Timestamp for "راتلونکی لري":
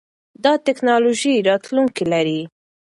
1.49-2.39